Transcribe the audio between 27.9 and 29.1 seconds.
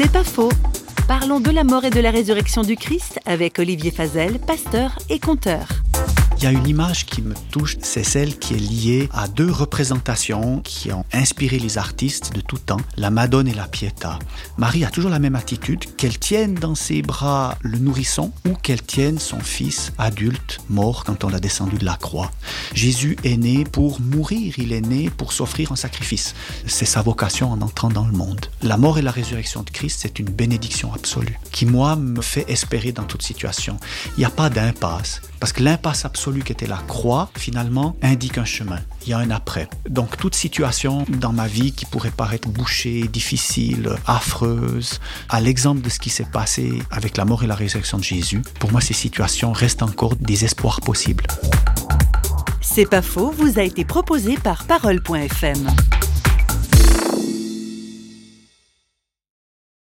le monde. La mort et la